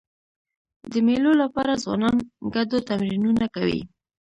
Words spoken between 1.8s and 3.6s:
ځوانان ګډو تمرینونه